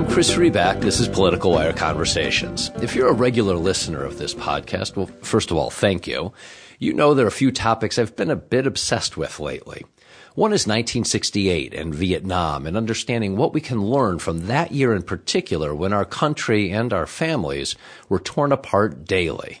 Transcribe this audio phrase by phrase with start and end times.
[0.00, 0.80] I'm Chris Riback.
[0.80, 2.70] This is Political Wire Conversations.
[2.80, 6.32] If you're a regular listener of this podcast, well, first of all, thank you.
[6.78, 9.84] You know there are a few topics I've been a bit obsessed with lately.
[10.34, 15.02] One is 1968 and Vietnam and understanding what we can learn from that year in
[15.02, 17.76] particular when our country and our families
[18.08, 19.60] were torn apart daily.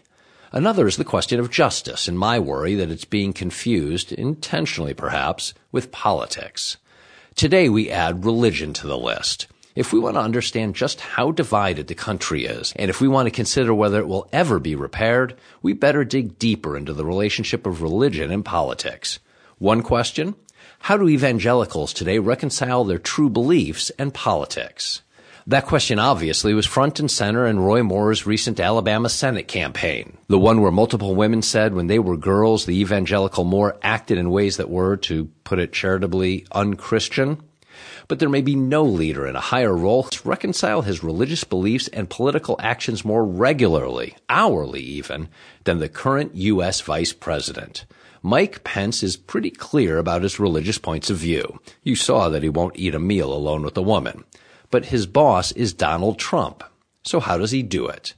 [0.52, 5.52] Another is the question of justice and my worry that it's being confused, intentionally perhaps,
[5.70, 6.78] with politics.
[7.34, 9.46] Today we add religion to the list.
[9.74, 13.26] If we want to understand just how divided the country is, and if we want
[13.26, 17.66] to consider whether it will ever be repaired, we better dig deeper into the relationship
[17.66, 19.20] of religion and politics.
[19.58, 20.34] One question
[20.80, 25.02] how do evangelicals today reconcile their true beliefs and politics?
[25.46, 30.16] That question obviously was front and center in Roy Moore's recent Alabama Senate campaign.
[30.28, 34.30] The one where multiple women said when they were girls, the evangelical Moore acted in
[34.30, 37.42] ways that were, to put it charitably, unchristian.
[38.10, 41.86] But there may be no leader in a higher role to reconcile his religious beliefs
[41.86, 45.28] and political actions more regularly, hourly even,
[45.62, 46.80] than the current U.S.
[46.80, 47.84] vice president.
[48.20, 51.60] Mike Pence is pretty clear about his religious points of view.
[51.84, 54.24] You saw that he won't eat a meal alone with a woman.
[54.72, 56.64] But his boss is Donald Trump.
[57.04, 58.14] So how does he do it?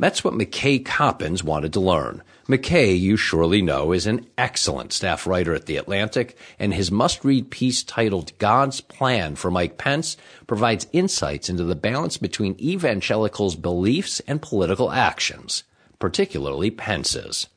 [0.00, 2.24] That's what McKay Coppins wanted to learn.
[2.48, 7.50] McKay, you surely know, is an excellent staff writer at The Atlantic, and his must-read
[7.50, 14.20] piece titled God's Plan for Mike Pence provides insights into the balance between evangelicals' beliefs
[14.20, 15.64] and political actions,
[15.98, 17.48] particularly Pence's.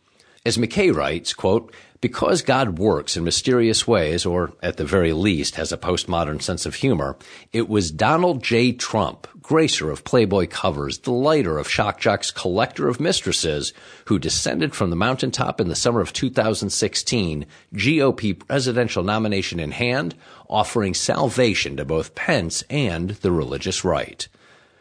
[0.44, 5.54] As McKay writes, quote, because God works in mysterious ways, or at the very least
[5.54, 7.16] has a postmodern sense of humor,
[7.54, 8.72] it was Donald J.
[8.72, 13.72] Trump, gracer of Playboy covers, delighter of shock jocks, collector of mistresses,
[14.06, 20.16] who descended from the mountaintop in the summer of 2016, GOP presidential nomination in hand,
[20.50, 24.28] offering salvation to both Pence and the religious right.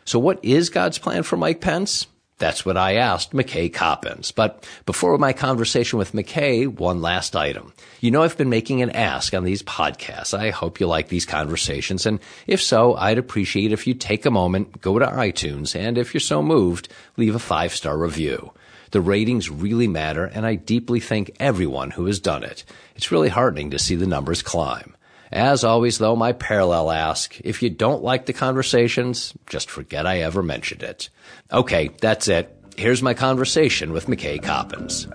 [0.06, 2.06] So what is God's plan for Mike Pence?
[2.40, 4.32] That's what I asked McKay Coppins.
[4.32, 7.74] But before my conversation with McKay, one last item.
[8.00, 10.36] You know, I've been making an ask on these podcasts.
[10.36, 12.06] I hope you like these conversations.
[12.06, 16.14] And if so, I'd appreciate if you take a moment, go to iTunes, and if
[16.14, 18.52] you're so moved, leave a five star review.
[18.92, 22.64] The ratings really matter, and I deeply thank everyone who has done it.
[22.96, 24.96] It's really heartening to see the numbers climb.
[25.32, 30.20] As always, though, my parallel ask, if you don't like the conversations, just forget I
[30.20, 31.08] ever mentioned it.
[31.52, 32.56] Okay, that's it.
[32.76, 35.06] Here's my conversation with McKay Coppins.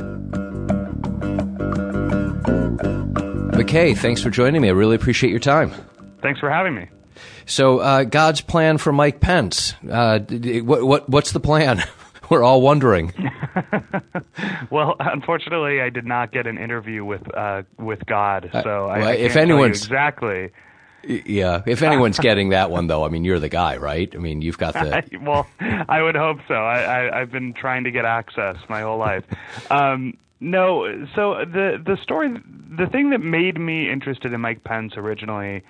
[3.51, 4.69] McKay, thanks for joining me.
[4.69, 5.71] I really appreciate your time.
[6.21, 6.87] Thanks for having me.
[7.45, 9.73] So, uh, God's plan for Mike Pence.
[9.89, 11.83] Uh, what, what, what's the plan?
[12.29, 13.13] We're all wondering.
[14.71, 18.93] well, unfortunately, I did not get an interview with uh, with God, uh, so uh,
[18.93, 20.51] I, I if anyone's exactly.
[21.07, 24.11] Yeah, if anyone's getting that one though, I mean, you're the guy, right?
[24.15, 25.03] I mean, you've got the.
[25.21, 26.55] well, I would hope so.
[26.55, 29.23] I, I, have been trying to get access my whole life.
[29.69, 32.35] Um, no, so the the story,
[32.75, 35.61] the thing that made me interested in Mike Pence originally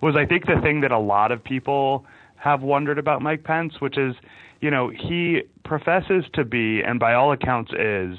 [0.00, 3.80] was, I think, the thing that a lot of people have wondered about Mike Pence,
[3.80, 4.14] which is
[4.64, 8.18] you know, he professes to be, and by all accounts is,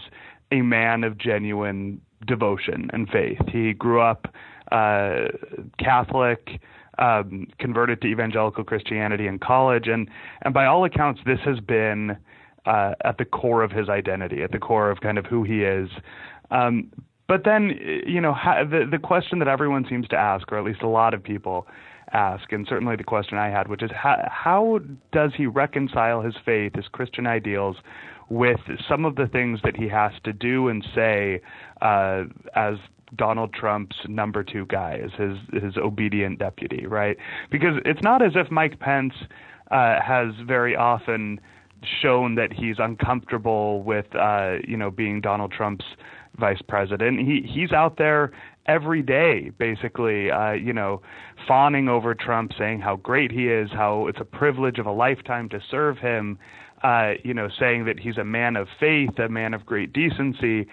[0.52, 3.40] a man of genuine devotion and faith.
[3.52, 4.34] He grew up
[4.72, 5.28] uh,
[5.80, 6.60] Catholic,
[6.98, 10.10] um, converted to evangelical Christianity in college, and
[10.42, 12.18] and by all accounts, this has been
[12.66, 15.64] uh, at the core of his identity, at the core of kind of who he
[15.64, 15.90] is.
[16.52, 16.92] Um,
[17.28, 17.72] but then,
[18.06, 18.36] you know,
[18.70, 21.68] the the question that everyone seems to ask, or at least a lot of people,
[22.16, 24.80] ask, and certainly the question I had, which is how, how
[25.12, 27.78] does he reconcile his faith, his Christian ideals,
[28.30, 28.60] with
[28.90, 31.42] some of the things that he has to do and say
[31.82, 32.24] uh,
[32.56, 32.76] as
[33.16, 37.18] Donald Trump's number two guy, as his his obedient deputy, right?
[37.52, 39.14] Because it's not as if Mike Pence
[39.72, 41.40] uh, has very often
[42.02, 45.86] shown that he's uncomfortable with uh, you know being Donald Trump's
[46.38, 47.20] vice president.
[47.20, 48.32] He he's out there
[48.66, 51.02] every day, basically, uh, you know,
[51.48, 55.50] fawning over Trump, saying how great he is, how it's a privilege of a lifetime
[55.50, 56.40] to serve him,
[56.84, 60.68] uh, you know, saying that he's a man of faith, a man of great decency.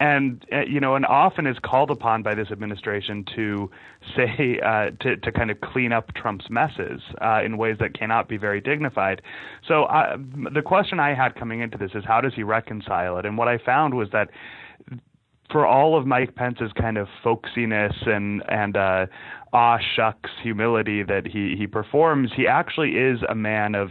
[0.00, 3.70] And uh, you know, and often is called upon by this administration to
[4.16, 8.28] say uh, to to kind of clean up Trump's messes uh, in ways that cannot
[8.28, 9.22] be very dignified.
[9.68, 10.16] So uh,
[10.52, 13.24] the question I had coming into this is how does he reconcile it?
[13.24, 14.30] And what I found was that
[15.54, 19.06] for all of Mike Pence's kind of folksiness and and uh,
[19.52, 23.90] aw shucks humility that he he performs, he actually is a man of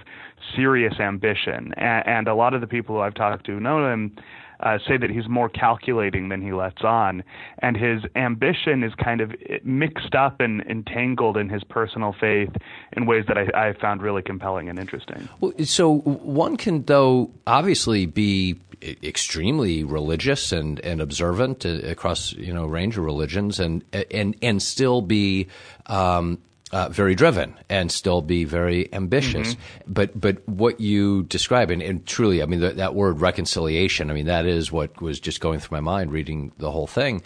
[0.57, 1.73] serious ambition.
[1.77, 4.13] And, and a lot of the people who I've talked to know him
[4.59, 7.23] uh, say that he's more calculating than he lets on,
[7.59, 9.33] and his ambition is kind of
[9.63, 12.51] mixed up and entangled in his personal faith
[12.95, 15.27] in ways that I, I found really compelling and interesting.
[15.39, 18.59] Well, so one can, though, obviously be
[19.01, 24.61] extremely religious and, and observant across you know a range of religions, and and and
[24.61, 25.47] still be.
[25.87, 26.39] Um,
[26.73, 29.53] uh, very driven and still be very ambitious.
[29.53, 29.93] Mm-hmm.
[29.93, 34.09] But but what you describe and, and truly, I mean that, that word reconciliation.
[34.09, 37.21] I mean that is what was just going through my mind reading the whole thing.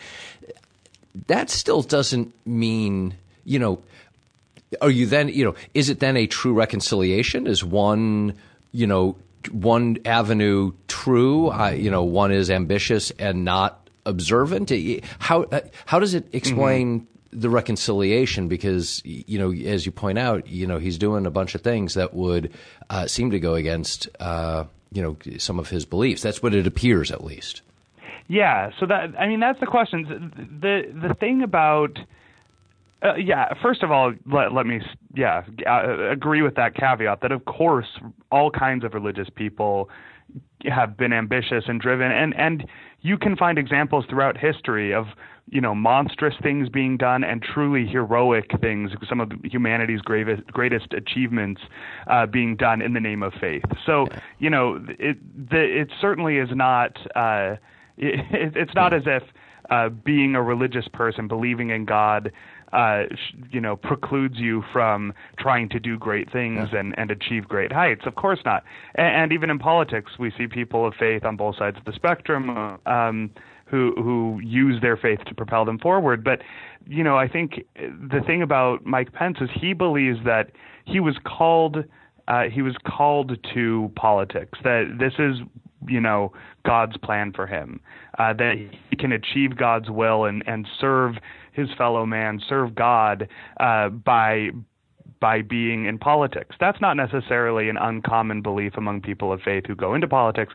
[1.27, 3.15] That still doesn't mean
[3.45, 3.81] you know.
[4.81, 5.55] Are you then you know?
[5.73, 7.47] Is it then a true reconciliation?
[7.47, 8.33] Is one
[8.73, 9.15] you know
[9.49, 11.51] one avenue true?
[11.51, 14.73] Uh, you know, one is ambitious and not observant.
[15.19, 15.45] How
[15.85, 16.99] how does it explain?
[16.99, 21.31] Mm-hmm the reconciliation because you know as you point out you know he's doing a
[21.31, 22.53] bunch of things that would
[22.89, 26.21] uh, seem to go against uh, you know some of his beliefs.
[26.21, 27.61] That's what it appears at least.
[28.27, 28.71] Yeah.
[28.79, 30.59] So that i mean that's the question.
[30.61, 31.99] The the thing about
[33.03, 34.81] uh, yeah first of all let, let me
[35.15, 37.87] yeah uh, agree with that caveat that of course
[38.31, 39.89] all kinds of religious people
[40.65, 42.11] have been ambitious and driven.
[42.11, 42.65] And and
[43.01, 45.05] you can find examples throughout history of
[45.49, 50.93] you know monstrous things being done and truly heroic things some of humanity's greatest greatest
[50.93, 51.61] achievements
[52.07, 54.07] uh, being done in the name of faith so
[54.39, 55.17] you know it
[55.49, 57.55] the, it certainly is not uh,
[57.97, 58.19] it,
[58.55, 59.23] it's not as if
[59.69, 62.31] uh, being a religious person believing in God
[62.73, 63.03] uh,
[63.49, 66.79] you know, precludes you from trying to do great things yeah.
[66.79, 68.01] and, and achieve great heights.
[68.05, 68.63] Of course not.
[68.95, 71.93] And, and, even in politics, we see people of faith on both sides of the
[71.93, 72.77] spectrum.
[72.85, 73.31] Um,
[73.69, 76.23] who who use their faith to propel them forward.
[76.23, 76.41] But
[76.85, 80.51] you know, I think the thing about Mike Pence is he believes that
[80.85, 81.83] he was called
[82.27, 84.59] uh, he was called to politics.
[84.63, 85.37] That this is
[85.87, 86.33] you know
[86.65, 87.79] God's plan for him.
[88.17, 88.55] Uh, that
[88.89, 91.15] he can achieve God's will and and serve
[91.51, 93.27] his fellow man, serve God
[93.59, 94.49] uh, by
[95.19, 96.55] by being in politics.
[96.59, 100.53] That's not necessarily an uncommon belief among people of faith who go into politics,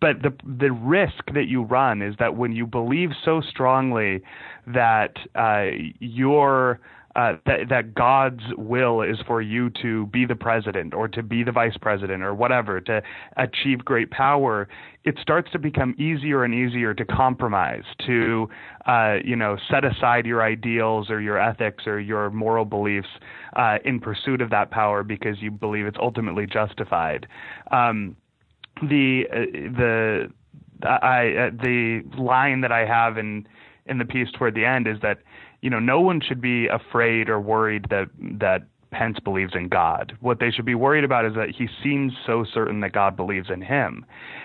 [0.00, 4.22] but the the risk that you run is that when you believe so strongly
[4.66, 6.80] that uh, your
[7.14, 11.42] uh, that, that God's will is for you to be the president or to be
[11.42, 13.02] the vice president or whatever, to
[13.36, 14.68] achieve great power,
[15.04, 18.48] it starts to become easier and easier to compromise, to
[18.86, 23.08] uh, you know set aside your ideals or your ethics or your moral beliefs
[23.56, 27.26] uh, in pursuit of that power because you believe it's ultimately justified.
[27.70, 28.16] Um,
[28.80, 29.36] the uh,
[29.76, 30.30] the
[30.84, 33.46] I, the line that I have in
[33.86, 35.18] in the piece toward the end is that
[35.62, 38.08] you know, no one should be afraid or worried that
[38.40, 40.12] that Pence believes in God.
[40.20, 43.48] What they should be worried about is that he seems so certain that God believes
[43.48, 44.04] in him,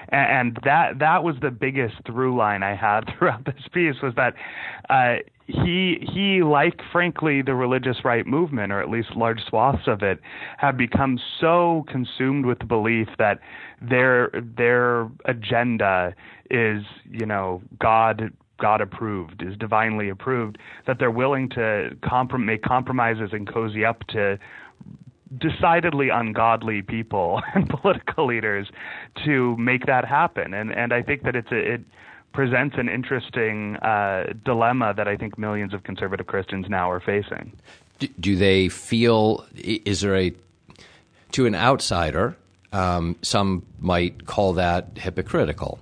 [0.09, 4.35] and that that was the biggest through line I had throughout this piece was that
[4.89, 5.17] uh,
[5.47, 10.19] he he like frankly the religious right movement or at least large swaths of it
[10.57, 13.39] have become so consumed with the belief that
[13.81, 16.13] their their agenda
[16.49, 22.61] is you know God God approved, is divinely approved, that they're willing to comprom- make
[22.63, 24.39] compromises and cozy up to
[25.37, 28.69] decidedly ungodly people and political leaders
[29.25, 30.53] to make that happen.
[30.53, 31.81] And and I think that it's a, it
[32.33, 37.51] presents an interesting uh, dilemma that I think millions of conservative Christians now are facing.
[38.19, 39.43] Do, they feel?
[39.55, 40.31] Is there a
[41.31, 42.37] to an outsider?
[42.71, 45.79] Um, some might call that hypocritical.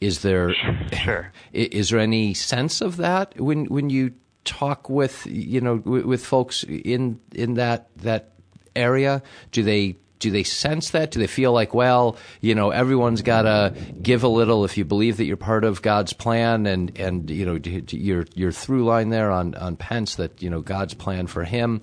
[0.00, 0.54] Is there
[0.92, 1.32] sure.
[1.52, 4.12] is there any sense of that when when you
[4.44, 8.32] talk with you know with folks in in that that
[8.74, 9.22] area?
[9.52, 11.10] Do they do they sense that?
[11.10, 14.84] Do they feel like, well, you know, everyone's got to give a little if you
[14.84, 17.58] believe that you're part of God's plan, and and you know,
[17.90, 21.80] your your through line there on on Pence that you know God's plan for him.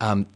[0.00, 0.26] Um,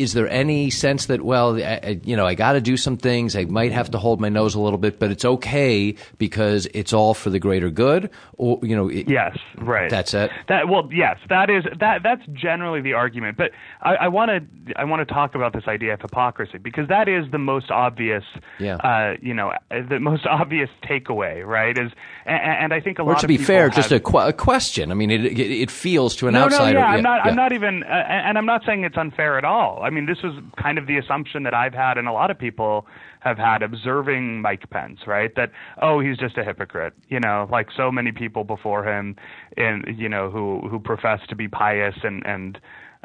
[0.00, 3.36] is there any sense that well I, you know i got to do some things
[3.36, 6.92] i might have to hold my nose a little bit but it's okay because it's
[6.92, 8.10] all for the greater good?
[8.36, 9.90] Or you know it, yes right.
[9.90, 10.30] That's it?
[10.48, 13.50] That well yes that is that that's generally the argument but
[13.82, 17.30] i want to i want to talk about this idea of hypocrisy because that is
[17.30, 18.24] the most obvious
[18.58, 18.76] yeah.
[18.76, 21.92] uh, you know the most obvious takeaway right is
[22.24, 24.32] and, and i think a or lot to be fair have, just a, qu- a,
[24.32, 24.90] question.
[24.90, 27.24] I mean it, it, it feels to an no, outsider no, yeah, yeah, i'm not
[27.24, 27.30] yeah.
[27.30, 30.18] i'm not even uh, and i'm not saying it's unfair at all I mean, this
[30.22, 32.86] was kind of the assumption that I've had, and a lot of people
[33.20, 35.34] have had observing Mike Pence, right?
[35.36, 35.50] That
[35.80, 39.16] oh, he's just a hypocrite, you know, like so many people before him,
[39.56, 42.58] and you know, who who profess to be pious and and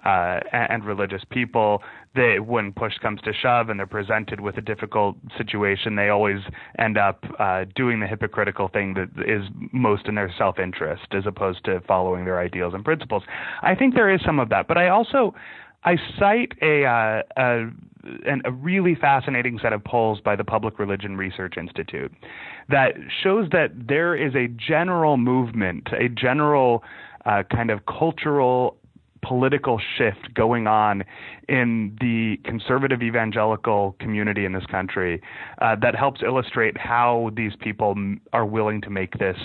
[0.03, 1.81] uh, and religious people.
[2.15, 6.39] They, when push comes to shove and they're presented with a difficult situation, they always
[6.79, 9.43] end up uh, doing the hypocritical thing that is
[9.73, 13.23] most in their self-interest, as opposed to following their ideals and principles.
[13.61, 15.33] I think there is some of that, but I also
[15.85, 17.69] I cite a, uh, a
[18.45, 22.11] a really fascinating set of polls by the Public Religion Research Institute
[22.69, 26.83] that shows that there is a general movement, a general
[27.25, 28.77] uh, kind of cultural
[29.27, 31.03] political shift going on
[31.49, 35.21] in the conservative evangelical community in this country
[35.61, 37.95] uh, that helps illustrate how these people
[38.33, 39.37] are willing to make this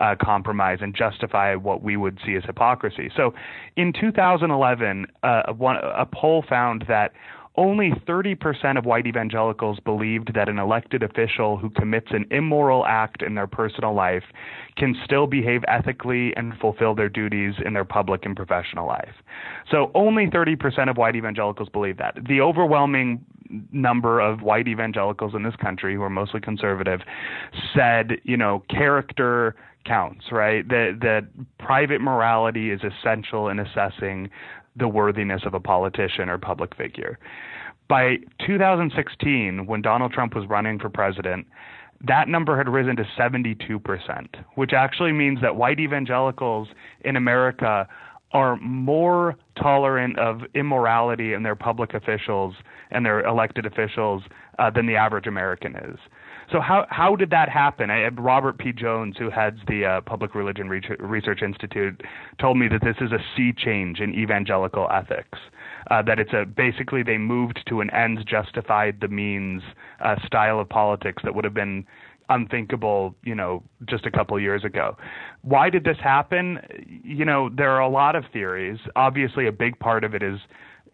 [0.00, 3.10] uh, compromise and justify what we would see as hypocrisy.
[3.16, 3.34] So
[3.76, 7.12] in 2011, uh, one, a poll found that
[7.56, 13.22] only 30% of white evangelicals believed that an elected official who commits an immoral act
[13.22, 14.24] in their personal life
[14.76, 19.14] can still behave ethically and fulfill their duties in their public and professional life.
[19.70, 22.18] So only 30% of white evangelicals believe that.
[22.26, 23.24] The overwhelming
[23.72, 27.00] number of white evangelicals in this country who are mostly conservative
[27.74, 30.66] said, you know, character counts, right?
[30.68, 31.26] That that
[31.58, 34.30] private morality is essential in assessing
[34.76, 37.18] the worthiness of a politician or public figure.
[37.88, 38.16] By
[38.46, 41.46] 2016, when Donald Trump was running for president,
[42.06, 46.68] that number had risen to 72%, which actually means that white evangelicals
[47.04, 47.86] in America
[48.32, 52.54] are more tolerant of immorality in their public officials
[52.90, 54.22] and their elected officials
[54.58, 55.98] uh, than the average American is.
[56.52, 57.90] So how how did that happen?
[57.90, 58.72] I, Robert P.
[58.72, 62.02] Jones, who heads the uh, Public Religion Research Institute,
[62.40, 65.38] told me that this is a sea change in evangelical ethics.
[65.90, 69.62] Uh, that it's a basically they moved to an ends justified the means
[70.00, 71.84] uh, style of politics that would have been
[72.28, 74.96] unthinkable, you know, just a couple years ago.
[75.42, 76.58] Why did this happen?
[77.04, 78.78] You know, there are a lot of theories.
[78.96, 80.38] Obviously, a big part of it is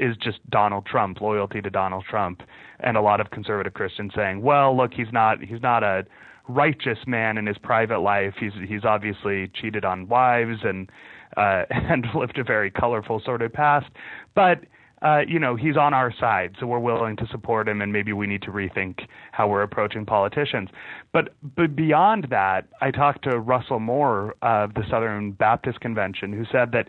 [0.00, 2.42] is just Donald Trump, loyalty to Donald Trump,
[2.80, 6.04] and a lot of conservative Christians saying, "Well, look, he's not he's not a
[6.48, 8.34] righteous man in his private life.
[8.40, 10.90] He's he's obviously cheated on wives and
[11.36, 13.86] uh, and lived a very colorful sort of past,
[14.34, 14.60] but."
[15.02, 18.12] Uh, you know, he's on our side, so we're willing to support him, and maybe
[18.12, 20.68] we need to rethink how we're approaching politicians.
[21.10, 26.44] But but beyond that, I talked to Russell Moore of the Southern Baptist Convention, who
[26.52, 26.88] said that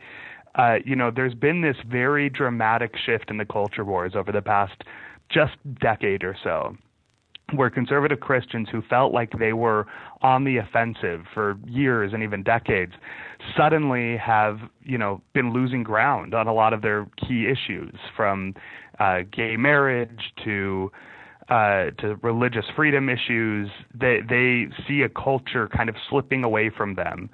[0.55, 4.41] uh, you know, there's been this very dramatic shift in the culture wars over the
[4.41, 4.84] past
[5.29, 6.75] just decade or so
[7.55, 9.86] where conservative Christians who felt like they were
[10.22, 12.93] on the offensive for years and even decades
[13.58, 18.53] suddenly have, you know, been losing ground on a lot of their key issues from
[19.00, 20.91] uh, gay marriage to
[21.51, 23.70] uh, to religious freedom issues.
[23.93, 27.29] They they see a culture kind of slipping away from them,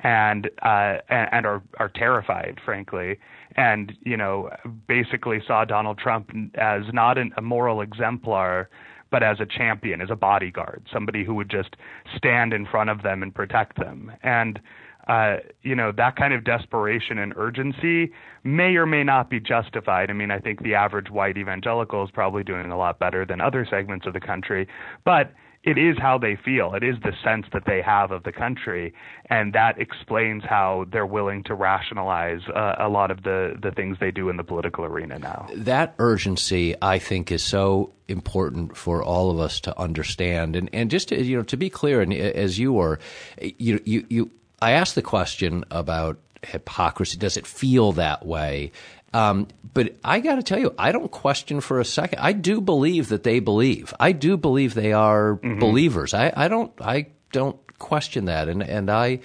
[0.00, 3.18] and uh, and are are terrified, frankly,
[3.56, 4.50] and you know
[4.86, 8.68] basically saw Donald Trump as not an, a moral exemplar,
[9.10, 11.74] but as a champion, as a bodyguard, somebody who would just
[12.14, 14.60] stand in front of them and protect them, and.
[15.08, 18.12] Uh, you know that kind of desperation and urgency
[18.44, 20.10] may or may not be justified.
[20.10, 23.40] I mean, I think the average white evangelical is probably doing a lot better than
[23.40, 24.68] other segments of the country,
[25.04, 25.32] but
[25.64, 26.74] it is how they feel.
[26.74, 28.92] It is the sense that they have of the country,
[29.30, 33.98] and that explains how they're willing to rationalize uh, a lot of the the things
[34.00, 35.48] they do in the political arena now.
[35.54, 40.56] That urgency, I think, is so important for all of us to understand.
[40.56, 42.98] And and just to, you know, to be clear, and as you were,
[43.40, 44.30] you you you,
[44.62, 47.18] I asked the question about hypocrisy.
[47.18, 48.72] Does it feel that way?
[49.14, 52.20] Um, but I got to tell you, I don't question for a second.
[52.20, 53.92] I do believe that they believe.
[54.00, 55.58] I do believe they are mm-hmm.
[55.58, 56.14] believers.
[56.14, 56.72] I, I don't.
[56.80, 58.48] I don't question that.
[58.48, 59.20] And and I.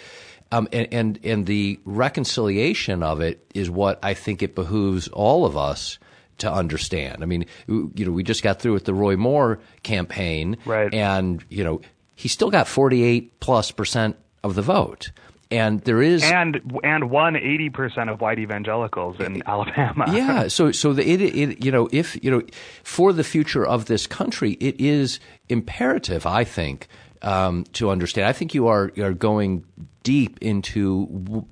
[0.49, 5.45] Um, and, and and the reconciliation of it is what I think it behooves all
[5.45, 5.99] of us
[6.37, 7.21] to understand.
[7.21, 10.93] I mean, you know, we just got through with the Roy Moore campaign, right?
[10.93, 11.81] And you know,
[12.15, 15.11] he still got forty eight plus percent of the vote
[15.51, 20.05] and there is and and won eighty percent of white evangelicals in Alabama.
[20.11, 22.41] yeah, so so the, it, it you know if you know
[22.83, 26.87] for the future of this country, it is imperative, I think,
[27.21, 28.27] um, to understand.
[28.27, 29.63] I think you are are going
[30.03, 31.05] deep into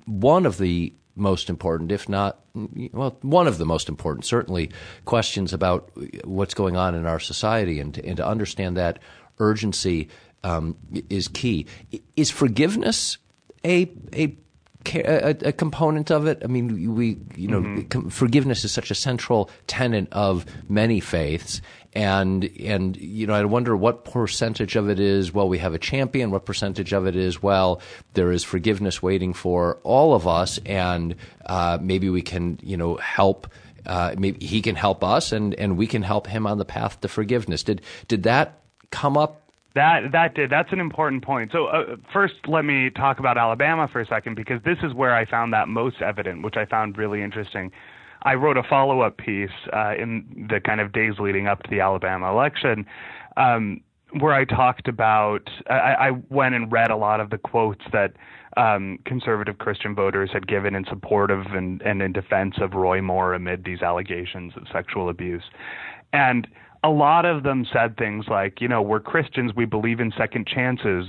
[0.06, 2.40] one of the most important, if not
[2.92, 4.70] well, one of the most important, certainly,
[5.04, 5.90] questions about
[6.24, 8.98] what's going on in our society, and to, and to understand that
[9.38, 10.08] urgency
[10.44, 10.76] um,
[11.10, 11.66] is key.
[12.16, 13.18] Is forgiveness
[13.64, 14.36] a a
[14.94, 16.42] a, a, component of it.
[16.44, 18.08] I mean, we, you know, mm-hmm.
[18.08, 21.60] forgiveness is such a central tenet of many faiths,
[21.92, 25.78] and and you know I wonder what percentage of it is well we have a
[25.78, 27.80] champion, what percentage of it is well
[28.12, 32.96] there is forgiveness waiting for all of us, and uh, maybe we can you know
[32.96, 33.48] help.
[33.86, 37.00] Uh, maybe he can help us, and, and we can help him on the path
[37.00, 37.62] to forgiveness.
[37.62, 38.60] Did did that
[38.90, 39.45] come up
[39.76, 40.50] that that did.
[40.50, 41.52] That's an important point.
[41.52, 45.14] So uh, first, let me talk about Alabama for a second because this is where
[45.14, 47.70] I found that most evident, which I found really interesting.
[48.22, 51.80] I wrote a follow-up piece uh, in the kind of days leading up to the
[51.80, 52.86] Alabama election,
[53.36, 53.82] um,
[54.18, 55.48] where I talked about.
[55.68, 58.14] I, I, went and read a lot of the quotes that
[58.56, 63.02] um, conservative Christian voters had given in support of and, and in defense of Roy
[63.02, 65.44] Moore amid these allegations of sexual abuse,
[66.14, 66.48] and
[66.86, 70.46] a lot of them said things like, you know, we're Christians, we believe in second
[70.46, 71.06] chances.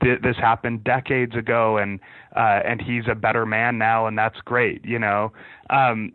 [0.00, 2.00] This happened decades ago, and
[2.34, 4.84] uh, and he's a better man now, and that's great.
[4.84, 5.32] You know,
[5.70, 6.12] um,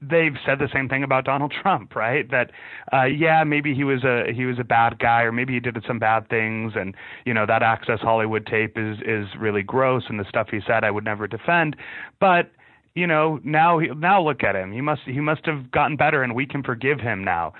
[0.00, 2.30] they've said the same thing about Donald Trump, right?
[2.30, 2.52] That
[2.92, 5.76] uh, yeah, maybe he was a he was a bad guy, or maybe he did
[5.84, 10.20] some bad things, and you know that Access Hollywood tape is is really gross, and
[10.20, 11.74] the stuff he said I would never defend,
[12.20, 12.52] but
[12.94, 14.72] you know, now now look at him.
[14.72, 17.52] He must he must have gotten better, and we can forgive him now.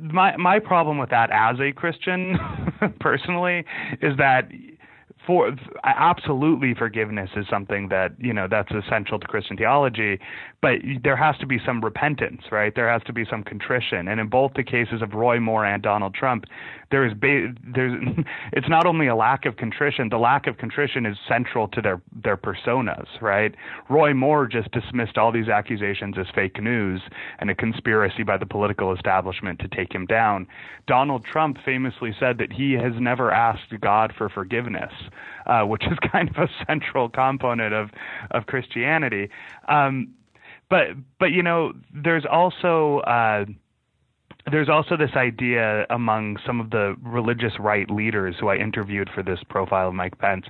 [0.00, 2.38] My my problem with that as a Christian,
[3.00, 3.64] personally,
[4.00, 4.50] is that
[5.26, 10.18] for absolutely forgiveness is something that you know that's essential to Christian theology,
[10.60, 12.74] but there has to be some repentance, right?
[12.74, 15.82] There has to be some contrition, and in both the cases of Roy Moore and
[15.82, 16.44] Donald Trump,
[16.90, 17.94] there is ba- there's
[18.52, 22.00] it's not only a lack of contrition, the lack of contrition is central to their
[22.22, 23.54] their personas, right?
[23.88, 27.00] Roy Moore just dismissed all these accusations as fake news
[27.38, 30.46] and a conspiracy by the political establishment to take him down.
[30.86, 34.92] Donald Trump famously said that he has never asked God for forgiveness,
[35.46, 37.90] uh, which is kind of a central component of
[38.30, 39.28] of Christianity.
[39.68, 40.14] Um,
[40.68, 40.88] but
[41.18, 43.44] but you know, there's also uh,
[44.50, 49.22] there's also this idea among some of the religious right leaders who I interviewed for
[49.22, 50.46] this profile of Mike Pence,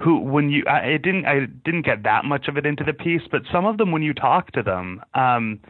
[0.00, 3.22] who when you I didn't I didn't get that much of it into the piece,
[3.30, 5.60] but some of them when you talk to them, um,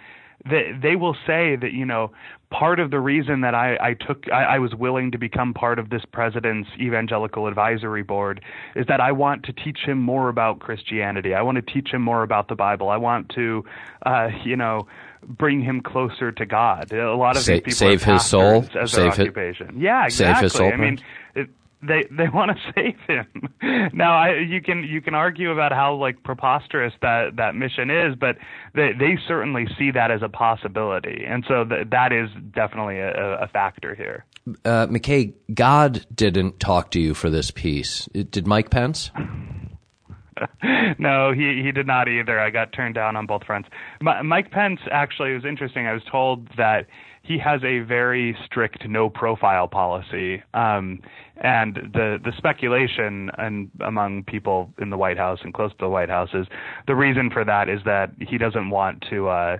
[0.49, 2.11] they they will say that you know
[2.50, 5.78] part of the reason that I, I took I, I was willing to become part
[5.78, 8.44] of this president's evangelical advisory board
[8.75, 11.34] is that I want to teach him more about Christianity.
[11.34, 12.88] I want to teach him more about the Bible.
[12.88, 13.64] I want to,
[14.04, 14.87] uh, you know
[15.24, 16.92] bring him closer to God.
[16.92, 19.78] A lot of Sa- these people save his soul, as save their occupation.
[19.81, 20.35] yeah, exactly.
[20.35, 20.72] Save his soul.
[20.72, 20.98] I mean,
[21.35, 21.48] it,
[21.83, 23.90] they they want to save him.
[23.92, 28.14] now, I, you can you can argue about how like preposterous that that mission is,
[28.14, 28.37] but
[28.75, 33.42] they they certainly see that as a possibility, and so th- that is definitely a,
[33.42, 34.25] a factor here.
[34.64, 38.07] Uh, McKay, God didn't talk to you for this piece.
[38.07, 39.11] Did Mike Pence?
[40.99, 42.40] no, he he did not either.
[42.40, 43.68] I got turned down on both fronts.
[44.07, 45.87] M- Mike Pence actually was interesting.
[45.87, 46.87] I was told that
[47.22, 51.00] he has a very strict no profile policy, um,
[51.37, 55.88] and the the speculation and among people in the White House and close to the
[55.88, 56.46] White House is
[56.87, 59.56] the reason for that is that he doesn't want to uh,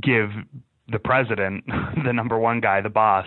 [0.00, 0.30] give
[0.92, 1.64] the president,
[2.04, 3.26] the number one guy, the boss,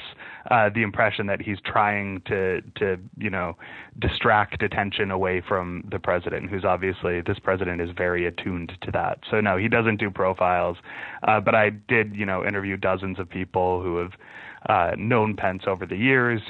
[0.50, 3.58] uh, the impression that he's trying to to you know
[4.00, 9.20] distract attention away from the president, who's obviously this president is very attuned to that.
[9.30, 10.78] So no, he doesn't do profiles,
[11.28, 14.12] uh, but I did you know interview dozens of people who have
[14.68, 16.42] uh, known Pence over the years,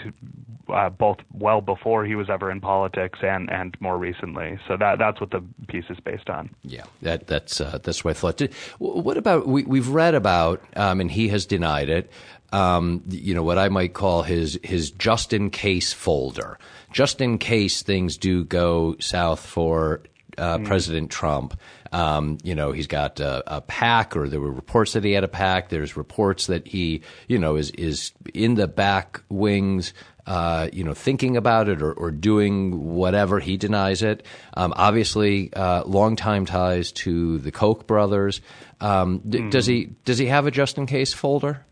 [0.73, 4.57] uh, both well before he was ever in politics and and more recently.
[4.67, 6.49] So that that's what the piece is based on.
[6.63, 8.41] Yeah, that that's uh, that's what I thought.
[8.79, 12.11] What about we we've read about, um, and he has denied it.
[12.51, 16.57] Um, you know what I might call his his just in case folder,
[16.91, 20.01] just in case things do go south for
[20.37, 20.65] uh, mm.
[20.65, 21.59] President Trump.
[21.95, 25.23] Um, you know, he's got a, a, PAC, or there were reports that he had
[25.23, 25.69] a PAC.
[25.69, 29.93] There's reports that he, you know, is is in the back wings
[30.27, 33.39] uh, you know, thinking about it or, or, doing whatever.
[33.39, 34.25] He denies it.
[34.55, 38.41] Um, obviously, uh, longtime ties to the Koch brothers.
[38.81, 39.51] Um, d- mm.
[39.51, 41.63] Does he does he have a just in case folder?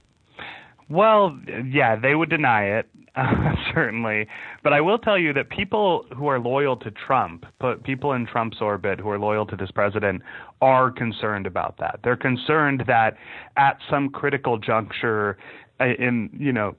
[0.88, 2.88] Well, yeah, they would deny it.
[3.16, 4.28] Uh, certainly.
[4.64, 7.46] But I will tell you that people who are loyal to Trump,
[7.84, 10.24] people in Trump's orbit who are loyal to this president,
[10.62, 12.00] are concerned about that.
[12.04, 13.18] They're concerned that
[13.56, 15.38] at some critical juncture,
[15.80, 16.76] uh, in you know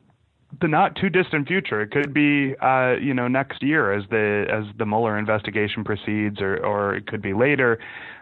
[0.61, 1.83] the not too distant future.
[1.83, 6.41] It could be, uh, you know, next year as the as the Mueller investigation proceeds,
[6.41, 7.79] or or it could be later.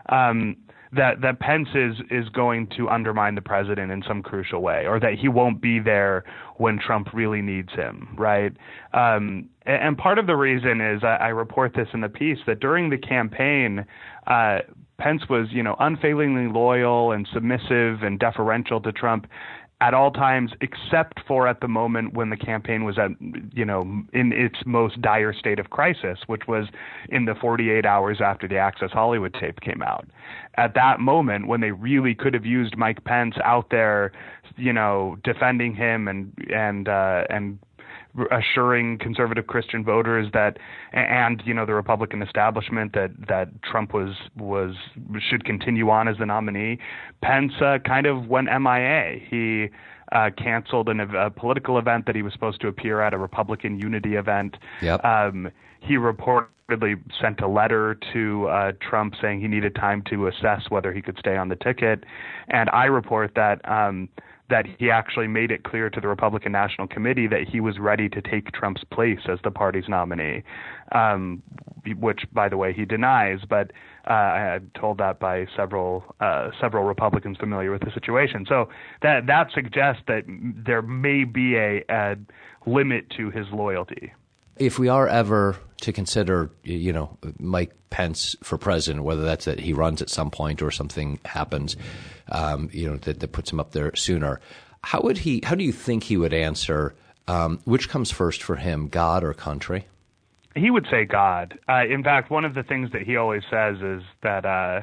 [0.08, 0.56] Um,
[0.92, 5.00] that that Pence is is going to undermine the president in some crucial way, or
[5.00, 6.24] that he won't be there
[6.56, 8.52] when Trump really needs him, right?
[8.92, 12.38] Um, and, and, part of the reason is I, I, report this in the piece
[12.46, 13.84] that during the campaign.
[14.26, 14.58] Uh,
[14.98, 19.26] Pence was, you know, unfailingly loyal and submissive and deferential to Trump,
[19.82, 23.10] at all times, except for at the moment when the campaign was at,
[23.52, 26.68] you know, in its most dire state of crisis, which was
[27.08, 30.06] in the 48 hours after the Access Hollywood tape came out.
[30.56, 34.12] At that moment, when they really could have used Mike Pence out there,
[34.56, 37.58] you know, defending him and and uh, and
[38.30, 40.58] assuring conservative Christian voters that,
[40.92, 44.74] and you know the Republican establishment that that Trump was was
[45.30, 46.78] should continue on as the nominee.
[47.22, 49.18] Pence uh, kind of went MIA.
[49.30, 49.68] He
[50.12, 53.78] uh, canceled an, a political event that he was supposed to appear at, a Republican
[53.80, 54.56] unity event.
[54.82, 55.04] Yep.
[55.04, 60.68] Um, he reportedly sent a letter to uh, Trump saying he needed time to assess
[60.68, 62.04] whether he could stay on the ticket.
[62.48, 63.66] And I report that.
[63.68, 64.08] Um,
[64.52, 68.06] that he actually made it clear to the Republican National Committee that he was ready
[68.10, 70.42] to take Trump's place as the party's nominee,
[70.94, 71.42] um,
[71.98, 73.38] which, by the way, he denies.
[73.48, 73.72] But
[74.06, 78.44] uh, I am told that by several uh, several Republicans familiar with the situation.
[78.46, 78.68] So
[79.00, 82.16] that that suggests that there may be a, a
[82.66, 84.12] limit to his loyalty.
[84.58, 89.60] If we are ever to consider, you know, Mike Pence for president, whether that's that
[89.60, 91.76] he runs at some point or something happens,
[92.30, 94.40] um, you know, that, that puts him up there sooner.
[94.82, 95.42] How would he?
[95.44, 96.94] How do you think he would answer?
[97.28, 99.86] Um, which comes first for him, God or country?
[100.56, 101.58] He would say God.
[101.68, 104.82] Uh, in fact, one of the things that he always says is that uh,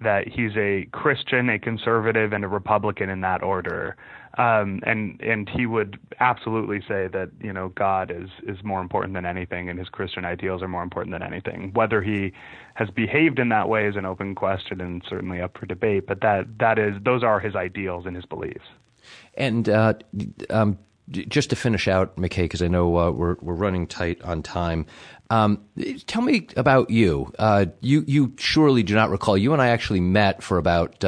[0.00, 3.96] that he's a Christian, a conservative, and a Republican in that order.
[4.38, 9.14] Um, and and he would absolutely say that you know God is is more important
[9.14, 11.72] than anything, and his Christian ideals are more important than anything.
[11.74, 12.32] Whether he
[12.74, 16.06] has behaved in that way is an open question and certainly up for debate.
[16.06, 18.66] But that that is those are his ideals and his beliefs.
[19.34, 19.94] And uh,
[20.48, 20.78] um,
[21.10, 24.86] just to finish out, McKay, because I know uh, we're we're running tight on time.
[25.28, 25.64] Um,
[26.06, 27.32] tell me about you.
[27.38, 29.36] Uh, you you surely do not recall.
[29.36, 31.04] You and I actually met for about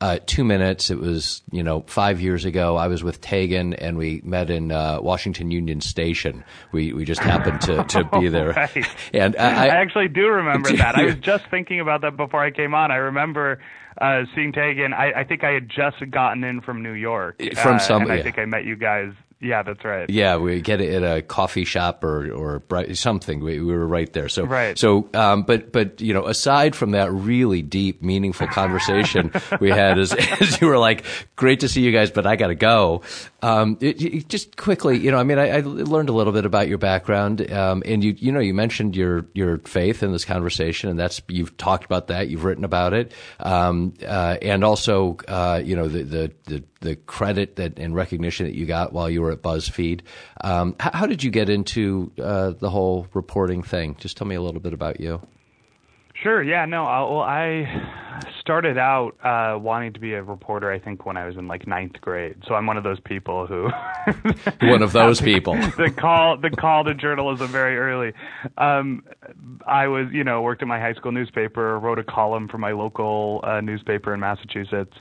[0.00, 0.90] uh, uh, two minutes.
[0.90, 2.76] It was, you know, five years ago.
[2.76, 6.44] I was with Tegan and we met in uh, Washington Union Station.
[6.72, 8.52] We we just happened to, to be there.
[8.52, 8.86] right.
[9.12, 10.96] And I, I, actually do remember that.
[10.96, 12.90] I was just thinking about that before I came on.
[12.90, 13.60] I remember
[14.00, 14.92] uh, seeing Tegan.
[14.92, 17.40] I, I think I had just gotten in from New York.
[17.56, 18.22] From some, and I yeah.
[18.22, 19.12] think I met you guys
[19.44, 20.08] yeah, that's right.
[20.08, 23.40] Yeah, we get it at a coffee shop or or something.
[23.40, 24.30] We, we were right there.
[24.30, 24.78] So right.
[24.78, 29.30] So, um, but but you know, aside from that really deep, meaningful conversation
[29.60, 31.04] we had, as, as you were like,
[31.36, 33.02] "Great to see you guys, but I got to go."
[33.42, 36.46] Um, it, it, just quickly, you know, I mean, I, I, learned a little bit
[36.46, 40.24] about your background, um, and you you know, you mentioned your your faith in this
[40.24, 45.18] conversation, and that's you've talked about that, you've written about it, um, uh, and also,
[45.28, 49.10] uh, you know, the the, the the credit that and recognition that you got while
[49.10, 50.00] you were at BuzzFeed.
[50.42, 53.96] Um, how, how, did you get into uh, the whole reporting thing?
[54.00, 55.20] Just tell me a little bit about you.
[56.22, 56.42] Sure.
[56.42, 56.64] Yeah.
[56.64, 56.84] No.
[56.84, 60.70] I, well, I started out uh, wanting to be a reporter.
[60.70, 62.36] I think when I was in like ninth grade.
[62.46, 63.68] So I'm one of those people who.
[64.66, 65.54] one of those people.
[65.76, 68.12] the call, the call to journalism very early.
[68.56, 69.02] Um,
[69.66, 72.72] I was, you know, worked at my high school newspaper, wrote a column for my
[72.72, 74.94] local uh, newspaper in Massachusetts.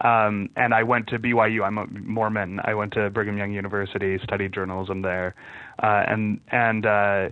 [0.00, 1.64] Um, and I went to BYU.
[1.64, 2.60] I'm a Mormon.
[2.64, 5.34] I went to Brigham Young University, studied journalism there,
[5.82, 7.28] uh, and and uh,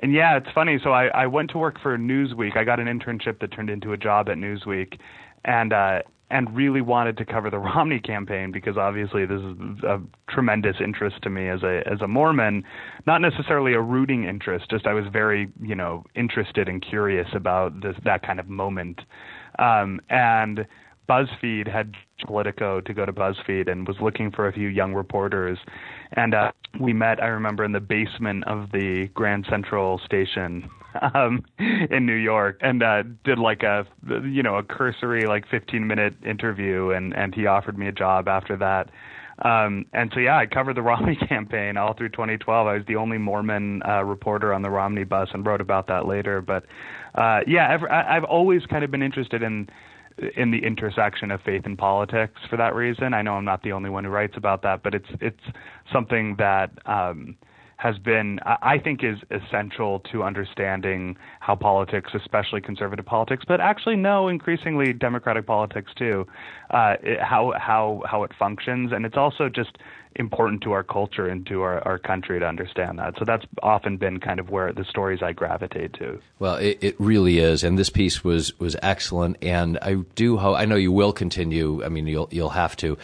[0.00, 0.78] and yeah, it's funny.
[0.82, 2.56] So I, I went to work for Newsweek.
[2.56, 4.98] I got an internship that turned into a job at Newsweek,
[5.44, 6.00] and uh,
[6.32, 11.16] and really wanted to cover the Romney campaign because obviously this is a tremendous interest
[11.22, 12.64] to me as a as a Mormon,
[13.06, 14.68] not necessarily a rooting interest.
[14.70, 19.02] Just I was very you know interested and curious about this that kind of moment,
[19.58, 20.66] um, and
[21.12, 21.94] BuzzFeed had
[22.24, 25.58] Politico to go to BuzzFeed and was looking for a few young reporters.
[26.12, 30.70] And uh, we met, I remember, in the basement of the Grand Central Station
[31.14, 33.86] um, in New York, and uh, did like a
[34.24, 38.26] you know a cursory like 15 minute interview, and and he offered me a job
[38.26, 38.88] after that.
[39.44, 42.66] Um, and so yeah, I covered the Romney campaign all through 2012.
[42.66, 46.06] I was the only Mormon uh, reporter on the Romney bus, and wrote about that
[46.06, 46.40] later.
[46.40, 46.64] But
[47.14, 49.68] uh, yeah, I've, I've always kind of been interested in
[50.36, 53.14] in the intersection of faith and politics for that reason.
[53.14, 55.40] I know I'm not the only one who writes about that, but it's it's
[55.92, 57.36] something that um,
[57.82, 63.96] has been I think is essential to understanding how politics, especially conservative politics, but actually
[63.96, 66.24] no, increasingly democratic politics too,
[66.70, 69.78] uh, it, how how how it functions, and it's also just
[70.16, 73.14] important to our culture and to our, our country to understand that.
[73.18, 76.20] So that's often been kind of where the stories I gravitate to.
[76.38, 79.36] Well, it, it really is, and this piece was was excellent.
[79.42, 81.84] And I do hope I know you will continue.
[81.84, 82.98] I mean, you'll you'll have to.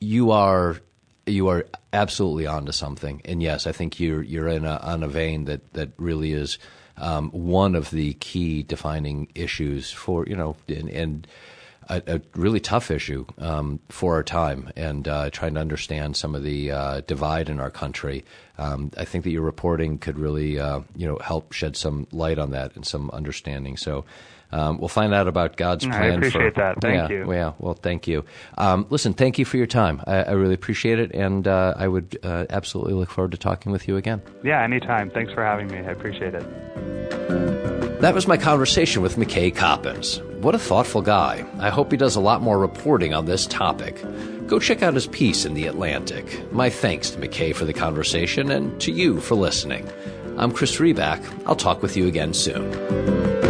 [0.00, 0.80] You are
[1.26, 3.22] you are absolutely onto something.
[3.24, 6.58] And yes, I think you're you're in a on a vein that that really is
[6.96, 10.88] um, one of the key defining issues for you know and.
[10.88, 11.26] and
[11.88, 16.34] a, a really tough issue um, for our time and uh, trying to understand some
[16.34, 18.24] of the uh, divide in our country.
[18.58, 22.38] Um, I think that your reporting could really, uh, you know, help shed some light
[22.38, 23.76] on that and some understanding.
[23.76, 24.04] So.
[24.52, 26.00] Um, we'll find out about God's plan.
[26.00, 26.80] I appreciate for, that.
[26.80, 27.32] Thank yeah, you.
[27.32, 27.54] Yeah.
[27.58, 28.24] Well, thank you.
[28.56, 30.00] Um, listen, thank you for your time.
[30.06, 33.72] I, I really appreciate it, and uh, I would uh, absolutely look forward to talking
[33.72, 34.22] with you again.
[34.44, 35.10] Yeah, anytime.
[35.10, 35.78] Thanks for having me.
[35.78, 37.13] I appreciate it.
[38.04, 40.20] That was my conversation with McKay Coppins.
[40.42, 41.42] What a thoughtful guy.
[41.58, 43.98] I hope he does a lot more reporting on this topic.
[44.46, 46.52] Go check out his piece in The Atlantic.
[46.52, 49.88] My thanks to McKay for the conversation and to you for listening.
[50.36, 51.24] I'm Chris Riback.
[51.46, 53.43] I'll talk with you again soon.